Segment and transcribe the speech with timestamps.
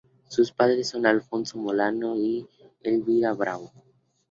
[0.27, 2.47] Sus padres son Alfonso Molano y
[2.81, 3.71] Elvira Bravo.